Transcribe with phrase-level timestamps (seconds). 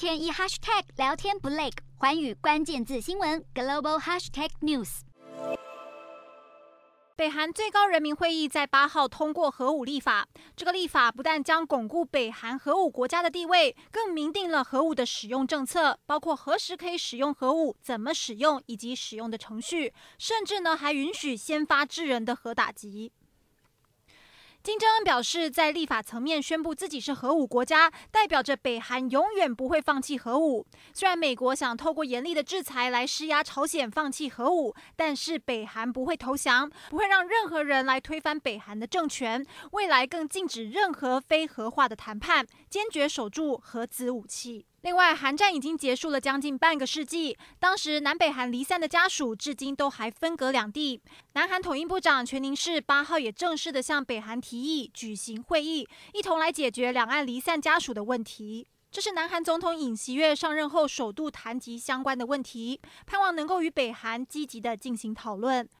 [0.00, 5.00] 天一 hashtag 聊天不累，寰宇关键字新闻 global hashtag news。
[7.14, 10.26] 北韩最高人民会议在八号通过核武立法，
[10.56, 23.12] 这个立法不但将巩固北韩核武国家的地位，更明定了核武的使用政策，包括何时可以使用核武、怎么使用以及使用的程序，甚至呢还允许先发制人的核打击。
[24.62, 30.66] 金正恩表示，在立法层面宣布自己是核武国家，代表着北韩永远不会放弃核武。
[30.92, 39.42] 虽然美国想透过严厉的制裁来施压朝鲜放弃核武，但是北韩不会投降，不会让任何人来推翻北韩的政权。
[39.72, 44.66] 未来更禁止任何非核化的谈判，坚决守住核子武器。
[44.82, 51.02] 另外，韩战已经结束了将近半个世纪，当时南北韩离散的家属至今都还分隔两地。
[51.34, 58.66] 南韩统一部长全宁世八号也正式的向北韩提议举行会议，一同来解决两岸离散家属的问题。
[58.90, 65.68] 这是南韩总统尹锡悦上任后首度谈及相关的问题，盼望能够与北韩积极的进行讨论。